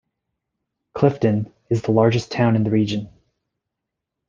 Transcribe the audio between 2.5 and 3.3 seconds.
in the region.